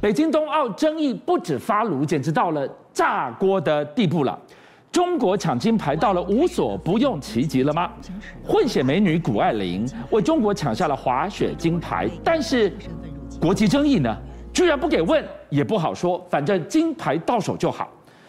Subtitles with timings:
[0.00, 4.38] 北京冬奥争议不止发炉，简直到了炸锅的地步了。
[4.90, 7.92] 中国抢金牌到了无所不用其极了吗？
[8.42, 12.72] 混血美女谷爱凌为中国抢下了滑雪金牌，但是
[13.38, 14.16] 国籍争议呢，
[14.54, 17.88] 居然不给问，也不好说，反正金牌到手就好。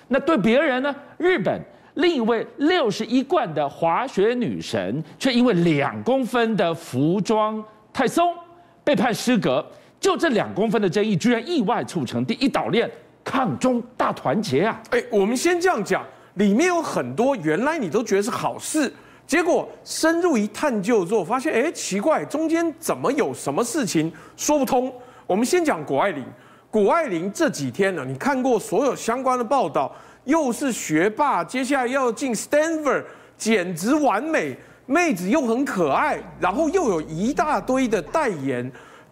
[0.09, 0.93] 那对别人呢？
[1.17, 1.59] 日本
[1.93, 7.63] 另一位六十一冠的滑雪女神，却因为两公分的服装
[7.93, 8.35] 太松，
[8.83, 9.65] 被判失格。
[10.01, 12.89] 就这两公分的争议，居然意外促成第一岛链
[13.23, 14.81] 抗中大团结啊！
[14.89, 18.91] 哎，我们先这样讲，里面有很多原来你都觉得是好事，
[19.27, 24.91] 结果深入一探究之后，发现哎，奇怪，中间怎么有什么事情说不通？
[25.27, 26.25] 我们先讲谷爱凌，
[26.71, 33.03] 谷爱凌这几天呢，你看过所有相关的报道，又是学霸，接下来要进 Stanford，
[33.37, 38.69] 简直完美，妹子又很可爱，然后又有一大堆的代言。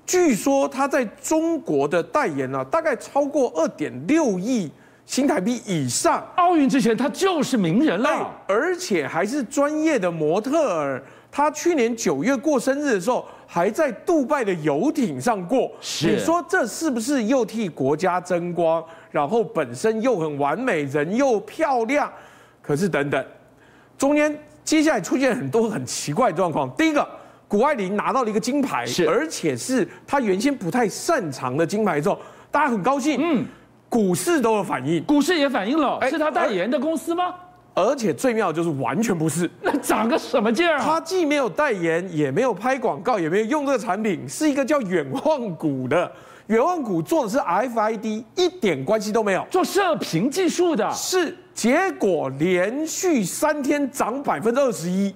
[0.10, 4.68] 据说他在中国的代言呢、啊，大概超过二点六亿
[5.06, 6.26] 新台币以上。
[6.36, 11.04] 奥运之前他就是名人了，而且还是专业的模特儿。
[11.32, 15.72] 他去年九月过生日的时候，还在杜拜的游艇上过。
[16.02, 18.84] 你说这是不是又替国家争光？
[19.12, 22.12] 然后本身又很完美，人又漂亮。
[22.64, 23.26] 可是等等，
[23.96, 26.68] 中间接下来出现很多很奇怪的状况。
[26.72, 27.08] 第一个。
[27.50, 32.18] 谷爱凌拿到了一个金牌，是而且是她原先不太擅长的金牌之后，
[32.52, 33.44] 大家很高兴，嗯，
[33.90, 37.34] 股市都有反应，股市也反应了，是她代言的公司吗？
[37.74, 40.84] 而且最妙的就是完全不是，那长个什么劲儿啊？
[40.84, 46.12] 他既没有代言，也没有拍广告，也没有用这个产品，是一个叫远望谷的。
[46.48, 50.92] 远望谷做的是 RFID，一点关系都没有，做射频技术的。
[50.92, 55.14] 是，结果连续三天涨百分之二十一。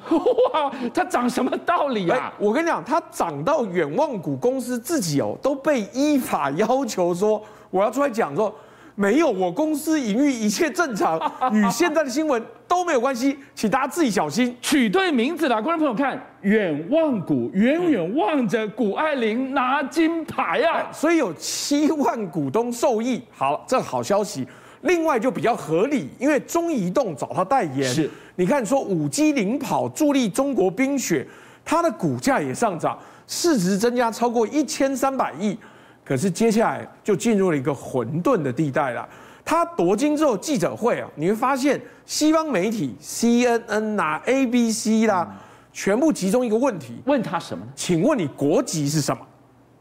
[0.53, 2.33] 哇，它涨什么道理啊？
[2.37, 8.53] 我跟你讲，它涨到远望股公司自己哦，都被依法要求说，我要出来讲说。
[8.95, 11.17] 没有，我公司营运一切正常，
[11.53, 14.53] 与现在的新闻都没有关系，请大家自己小心。
[14.61, 23.23] 取对名字了，观众朋友看，远望股，远远望着谷爱凌拿金牌啊，所以有七万股东受益。
[23.31, 24.45] 好，这好消息。
[24.83, 31.27] 另外就比较合理，因为中移动找他代言，是，你看说五 G 领跑助力中国冰雪，
[31.65, 35.57] 它的股价也上涨，市值增加超过一千三百亿。
[36.05, 39.07] 可是接下来就进入了一个混沌的地带了。
[39.45, 45.27] 他夺金之后记者会啊，你会发现西方媒体 CNN 啦、ABC 啦，
[45.71, 47.71] 全部集中一个问题，问他什么呢？
[47.75, 49.25] 请问你国籍是什么？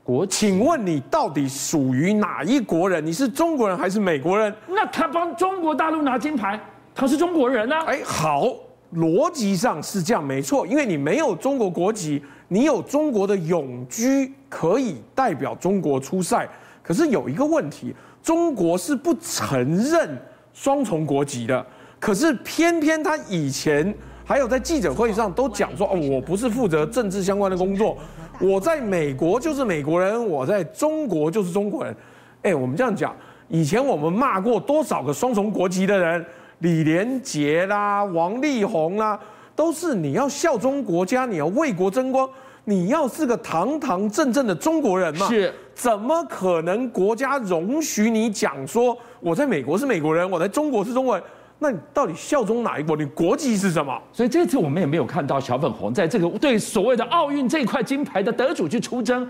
[0.02, 0.26] 国？
[0.26, 3.04] 请问你到底属于哪一国人？
[3.04, 4.54] 你是中国人还是美国人？
[4.68, 6.60] 那他帮中国大陆拿金牌，
[6.94, 7.84] 他是中国人啊？
[7.86, 8.46] 哎，好，
[8.94, 12.22] 逻辑上是这样没错，因为你没有中国国籍。
[12.48, 16.46] 你有中国的永居，可以代表中国出赛，
[16.82, 20.20] 可是有一个问题，中国是不承认
[20.52, 21.64] 双重国籍的。
[21.98, 27.96] 可是偏偏他以前还有在记者会上都讲说，哦，我不是负责政治相关的工作，
[28.41, 31.94] 我在美国就是美国人，我在中国就是中国人。
[32.43, 33.15] 哎，我们这样讲，
[33.48, 36.25] 以前我们骂过多少个双重国籍的人，
[36.59, 39.19] 李连杰啦，王力宏啦。
[39.54, 42.28] 都是你要效忠国家，你要为国争光，
[42.65, 45.28] 你要是个堂堂正正的中国人嘛？
[45.28, 51.25] 是，怎么可能国家容许你讲说我在美国是美国人，我在中国是中国人？
[51.62, 52.96] 那你到底效忠哪一国？
[52.96, 53.96] 你国籍是什么？
[54.12, 59.26] 所以这次我们也没有看到小粉红在这个对所谓的奥运这块金牌的得主去出征，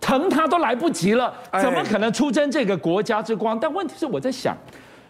[0.00, 3.58] 疼他都来不及了，怎么可能出征这个国家之光？
[3.58, 4.56] 但问题是我在想，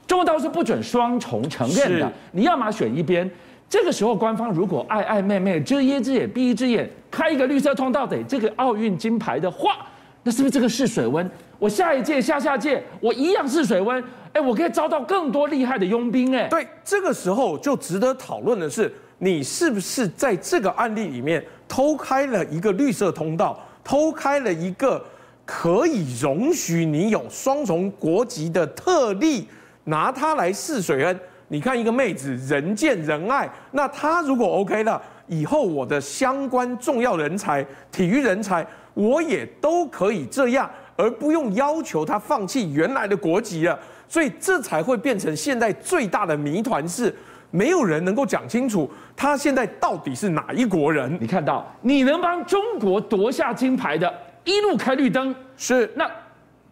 [0.07, 3.29] 中国倒是不准双重承认的，你要么选一边。
[3.71, 9.87] 这个时候，官方如果爱爱妹妹遮一只眼闭一只眼，开一个绿色通道给这个奥运金牌的话，
[10.29, 11.27] 那是不是这个试水温？
[11.59, 16.47] 我下一届、下下届，我一样试水温，哎，我可以招到更多厉害的佣兵，哎。
[16.49, 25.03] 对，这个时候就值得讨论的是，你是不是在这个案例里面偷开了一个绿色通道，偷开了一个
[25.47, 29.49] 可以容许你有双重国籍的特例，
[29.85, 31.21] 拿它来试水温。
[31.51, 38.67] 你看一个妹子人见人爱，那她如果 OK 了，以后我的相关重要人才、体育人才，
[38.99, 43.79] 我也都可以这样，而不用要求他放弃原来的国籍了。
[44.09, 47.15] 所以这才会变成现在最大的谜团是，
[47.53, 51.17] 没有人能够讲清楚他现在到底是哪一国人。
[51.21, 54.13] 你看到你能帮中国夺下金牌的，
[54.43, 56.11] 一路开绿灯，是那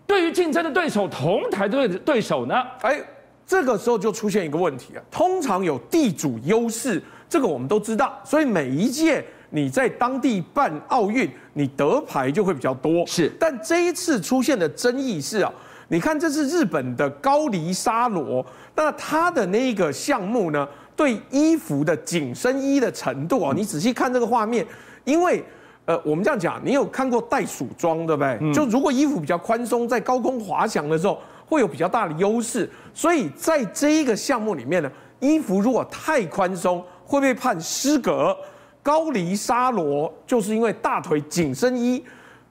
[0.05, 2.61] 对于竞争的对手、同台的对手呢？
[2.81, 3.01] 哎。
[3.49, 13.07] 这个时候就出现一个问题啊，通常有地主优势，这个我们都知道，所以每一届你在当地办奥运，你得牌就会比较多。
[13.07, 15.53] 是，但这一次出现的争议是啊，
[15.89, 18.45] 你看，这是日本的高梨沙罗，
[18.75, 20.67] 那他的那个项目呢，
[20.97, 24.67] 对衣服的紧身衣的程度啊，你仔细看这个画面，
[25.05, 25.43] 因为
[25.85, 28.53] 呃，我们这样讲，你有看过袋鼠装对不对？
[28.53, 32.69] 就如果衣服比较宽松，在高空滑翔的时候，会有比较大的优势。
[32.93, 34.91] 所以在这一个项目里面呢，
[35.21, 38.37] 衣服如果太宽松，会被判失格。
[38.87, 42.01] 高黎沙罗就是因为大腿紧身衣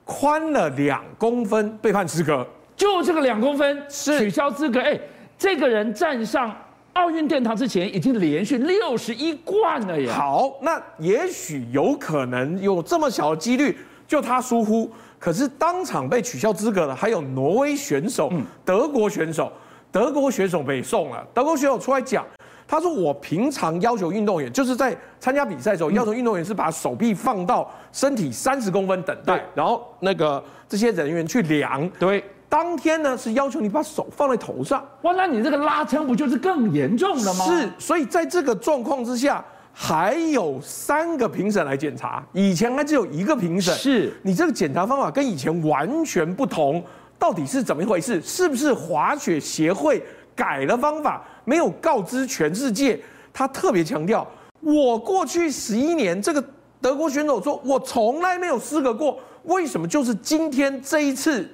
[0.04, 2.46] 宽了两公分，被判失格。
[2.76, 4.82] 就这个两公分是取消资格。
[4.82, 5.00] 哎，
[5.38, 6.54] 这个人站上
[6.92, 10.12] 奥运殿堂之前，已经连续六十一冠了耶。
[10.12, 14.92] 好，那也许有可能有这么小的几率，就他疏忽。
[15.18, 18.30] 可是当场被取消资格的还有挪威选手、
[18.66, 19.50] 德国选手，
[19.90, 21.26] 德国选手被送了。
[21.34, 22.26] 德国选手出来讲，
[22.68, 32.24] 他说：“我平常要求运动员，就是在参加比赛的时候，要求运动员是把手臂放到身体三十公分等待，然后那个这些人员去量。”对。
[32.48, 37.46] 当天呢是要求你把手放在头上，哇，那你这个拉撑不就是更严重了吗？
[37.46, 43.74] 是，所以在这个状况之下，还有三个评审来检查，以前还只有一个评审。
[43.74, 46.82] 是，你这个检查方法跟以前完全不同，
[47.20, 48.22] 到底是怎么一回事？
[48.22, 50.02] 是不是滑雪协会
[50.36, 53.00] 改了方法，没有告知全世界？
[53.34, 54.26] 他特别强调，
[54.62, 56.44] 我过去十一年，这个
[56.80, 61.50] 德国选手说我从来没有失格过，为什么就是今天这一次？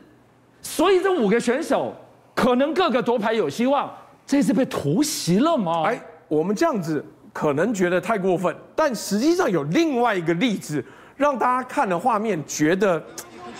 [0.61, 1.93] 所以这五个选手
[2.35, 3.91] 可能各个夺牌有希望，
[4.25, 5.83] 这次被突袭了吗？
[5.85, 10.83] 哎，我们这样子可能觉得太过分，但实际上有另外一个例子，
[11.15, 13.01] 让大家看的画面觉得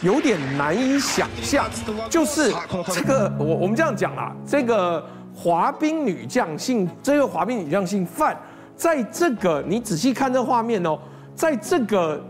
[0.02, 1.66] 有点难以想象，
[2.10, 2.54] 就是
[2.92, 8.36] 这个我我们这样讲啦，这个滑冰女将姓这个滑冰女将姓范，
[8.76, 10.98] 在这个你仔细看这画面哦，
[11.36, 12.22] 在这个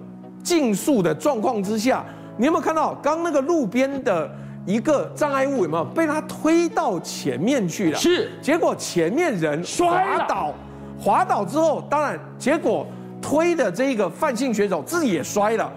[0.44, 2.04] 竞速的状况之下，
[2.38, 4.30] 你有没有看到刚那个路边的？
[4.64, 7.98] 一个障碍物有没有被他推到前面去了？
[7.98, 10.54] 是，结果前面人摔倒，
[11.00, 12.86] 滑倒之后，当然结果
[13.20, 15.74] 推的这个范姓选手自己也摔了。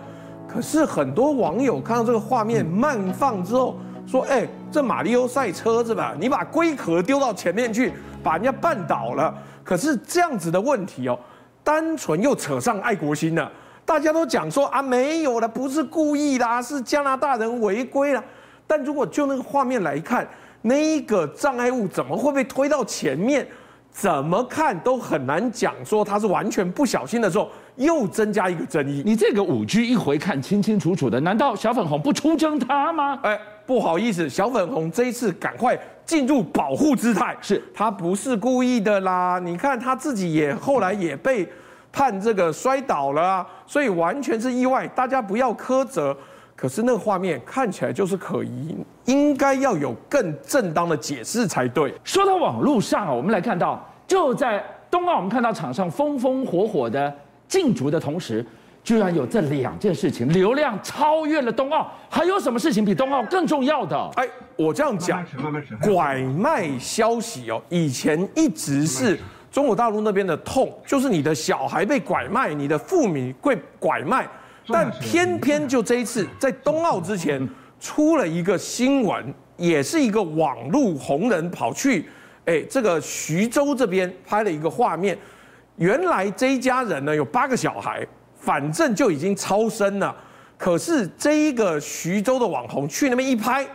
[0.55, 6.15] 可是很多网友看到这个画面慢放之后，说：“哎，这马里奥赛车是吧？
[6.21, 7.93] 你把龟壳丢到前面去，
[8.23, 9.35] 把人家绊倒了。
[9.65, 11.19] 可是这样子的问题哦，
[11.65, 13.51] 单纯又扯上爱国心了。
[13.85, 18.23] 大家都讲说啊，没有了，不是故意啦，是加拿大人违规了。”
[18.65, 20.25] 但如果就那个画面来看，
[20.63, 23.45] 那一个障碍物怎么会被推到前面？
[23.91, 29.03] 怎么看都很难讲说他是完全不小心的时候，又增加一个争议。
[29.05, 33.19] 你这个五 G 一回看清清楚楚的，难道小粉红不出征他吗？
[33.23, 39.41] 哎，不好意思，小粉红这一次赶快进入保护姿态，是他不是故意的啦。
[39.43, 41.49] 你看他自己也后来也被
[41.93, 46.17] 判这个摔倒了啊，所以完全是意外，大家不要苛责。
[46.57, 48.77] 可是那个画面看起来就是可疑，
[49.07, 51.93] 应该要有更正当的解释才对。
[52.05, 57.13] 说到网络上啊，我们来看到，就在冬奥，我们看到场上风风火火的
[57.55, 58.45] 竞逐的同时，
[58.83, 61.89] 居然有这两件事情，流量超越了冬奥。
[62.11, 63.97] 还有什么事情比冬奥更重要的？
[64.17, 65.25] 哎，我这样讲，
[65.81, 69.17] 拐卖消息哦，以前一直是
[69.53, 74.29] 中国大陆那边的痛，就是你的小孩被拐卖，你的父母被拐卖。
[74.67, 77.49] 但偏偏就这一次，在冬奥之前
[77.79, 82.09] 出了一个新闻，也是一个网络红人跑去，
[82.47, 85.17] 哎，这个徐州这边拍了一个画面。
[85.77, 90.15] 原来这一家人呢有八个小孩，反正就已经超生了。
[90.57, 93.67] 可是这一个徐州的网红去那边一拍，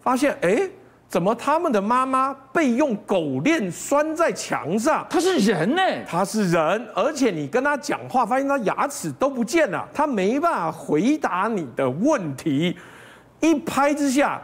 [0.00, 0.68] 发现哎。
[1.10, 5.04] 怎么他们的妈妈被用狗链拴在墙上？
[5.10, 5.82] 他是人呢？
[6.06, 12.76] 他是人，而且你跟他讲话，发现他牙齿都不见了，他没办法回答你的问题。
[13.40, 14.40] 一拍之下，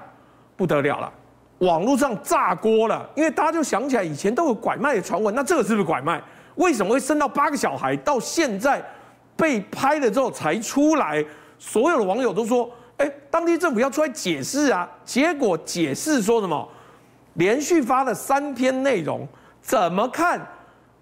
[0.57, 1.13] 不得了了，
[1.59, 6.21] 网络上炸锅了，因为大家就想起来以前都有拐卖的传闻，那这个是不是拐卖？
[6.57, 7.97] 为什么会生到八个小孩？
[7.97, 8.85] 到现在
[9.37, 11.25] 被拍了之后才出来，
[11.59, 12.71] 所有的网友都说。
[12.99, 14.89] 哎，当地政府要出来解释啊！
[15.05, 16.67] 结果解释说什么？
[17.35, 19.29] 连续发了三篇内容，
[19.61, 20.41] 怎么看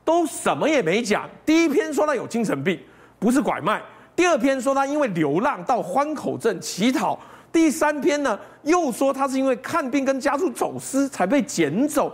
[0.04, 1.30] 都什么也没讲。
[1.46, 2.76] 第一篇说他有精神病，
[3.20, 3.78] 不是拐卖；
[4.16, 7.16] 第二篇说他因为流浪到欢口镇乞讨；
[7.52, 12.12] 第三篇呢又说他是因为看病跟家属走私才被捡走。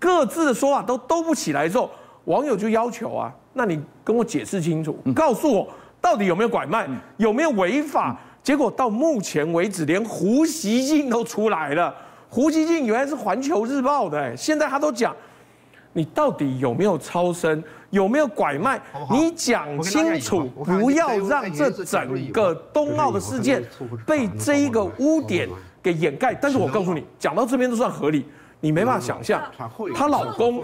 [0.00, 1.88] 各自的说法都兜不起来之后，
[2.24, 5.68] 网友就要求啊，那你跟我解释清楚，告诉我
[6.00, 8.18] 到底有没有拐卖，有没有违法？
[8.42, 11.94] 结果到目前为止，连胡锡进都出来了。
[12.28, 15.14] 胡锡进原来是环球日报的，哎，现在他都讲，
[15.92, 18.80] 你到底有没有超生，有没有拐卖？
[19.10, 23.62] 你讲清楚，不要让这整个冬奥的事件
[24.06, 25.48] 被这一个污点
[25.82, 26.34] 给掩盖。
[26.34, 28.26] 但是我告诉你，讲到这边都算合理。
[28.62, 29.42] 你没办法想象，
[29.92, 30.62] 她老公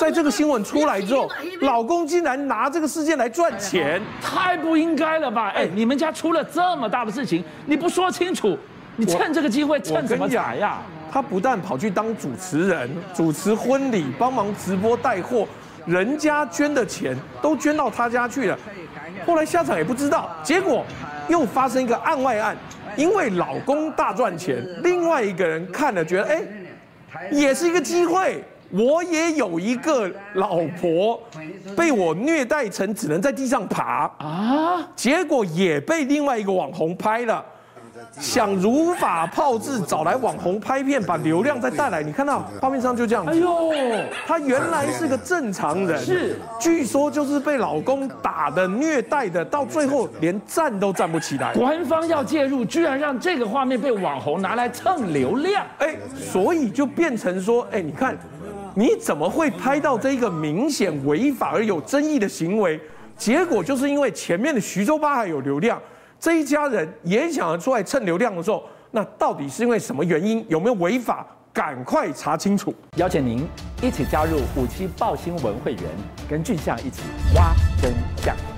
[0.00, 1.28] 在这个新闻出来之后，
[1.60, 5.50] 老公竟然拿这个事件来赚钱，太不应该了吧？
[5.50, 8.58] 哎，你们家出了这么大的事情，你不说清楚，
[8.96, 10.78] 你趁这个机会趁什么财呀？
[11.12, 15.46] 他不但跑去当主持人，主持婚礼，帮忙直播带货，
[15.84, 18.58] 人家捐的钱都捐到他家去了，
[19.26, 20.82] 后来下场也不知道，结果
[21.28, 22.56] 又发生一个案外案，
[22.96, 26.42] 因为老公大赚钱，另外一个人看了觉得，哎。
[27.30, 31.22] 也是一个机会，我也有一个老婆，
[31.76, 37.44] 被我虐待成只能在地上爬啊，结果也被另外一个网红拍了。
[38.18, 42.02] 想如法炮制，找来网红拍片，把流量再带来。
[42.02, 43.30] 你看到画面上就这样子。
[43.30, 43.72] 哎呦，
[44.26, 51.54] 她原来是个正常人，是，据说就是被老公打的、虐待的，到最后连站都站不起来。
[51.54, 55.64] 官方要介入，居然让这个画面被网红拿来蹭流量。
[55.78, 58.16] 哎，所以就变成说，哎，你看，
[58.74, 62.80] 你怎么会拍到这一个明显违法而有争议的行为？
[63.16, 65.80] 结果就是因为前面的徐州八还有流量。
[66.24, 70.42] 这一家人也想要出来蹭流量的时候，那到底是因为什么原因？
[70.48, 71.26] 有没有违法？
[71.52, 72.74] 赶快查清楚！
[72.96, 73.46] 邀请您
[73.82, 75.82] 一起加入五七报新闻会员，
[76.26, 77.02] 跟俊相一起
[77.34, 78.53] 挖真相。